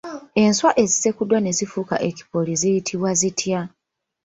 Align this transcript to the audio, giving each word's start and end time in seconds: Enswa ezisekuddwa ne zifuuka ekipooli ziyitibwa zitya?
Enswa 0.43 0.69
ezisekuddwa 0.83 1.37
ne 1.41 1.51
zifuuka 1.57 1.95
ekipooli 2.09 2.53
ziyitibwa 2.61 3.09
zitya? 3.19 3.61